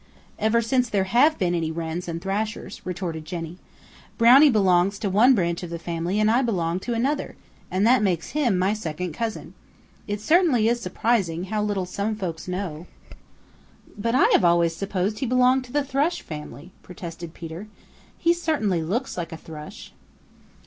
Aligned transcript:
"Ever 0.39 0.63
since 0.63 0.89
there 0.89 1.03
have 1.03 1.37
been 1.37 1.53
any 1.53 1.69
Wrens 1.71 2.07
and 2.07 2.19
Thrashers," 2.19 2.81
retorted 2.83 3.23
Jenny. 3.23 3.59
"Brownie 4.17 4.49
belongs 4.49 4.97
to 4.97 5.11
one 5.11 5.35
branch 5.35 5.61
of 5.61 5.69
the 5.69 5.77
family 5.77 6.19
and 6.19 6.31
I 6.31 6.41
belong 6.41 6.79
to 6.79 6.95
another, 6.95 7.35
and 7.69 7.85
that 7.85 8.01
makes 8.01 8.29
him 8.31 8.57
my 8.57 8.73
second 8.73 9.11
cousin. 9.13 9.53
It 10.07 10.19
certainly 10.19 10.67
is 10.67 10.79
surprising 10.81 11.43
how 11.43 11.61
little 11.61 11.85
some 11.85 12.15
folks 12.15 12.47
know." 12.47 12.87
"But 13.95 14.15
I 14.15 14.27
have 14.31 14.43
always 14.43 14.75
supposed 14.75 15.19
he 15.19 15.27
belonged 15.27 15.65
to 15.65 15.71
the 15.71 15.83
Thrush 15.83 16.23
family," 16.23 16.71
protested 16.81 17.35
Peter. 17.35 17.67
"He 18.17 18.33
certainly 18.33 18.81
looks 18.81 19.17
like 19.19 19.31
a 19.31 19.37
Thrush." 19.37 19.93